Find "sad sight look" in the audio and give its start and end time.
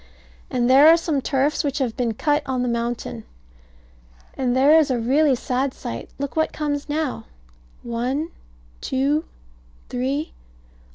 5.35-6.35